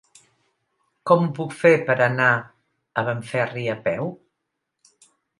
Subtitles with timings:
[1.09, 2.29] Com ho puc fer per anar
[3.01, 4.09] a Benferri a peu?